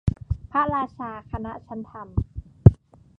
[0.51, 2.07] พระราชาคณะชั้นธรรม